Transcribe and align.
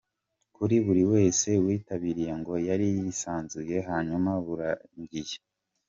kuri 0.55 0.75
buri 0.85 1.03
wese 1.13 1.49
witabiriye 1.65 2.31
ngo 2.39 2.53
yari 2.67 2.87
yisanzuye 2.97 3.77
hanyuma 3.89 4.31
burangiye 4.45 5.37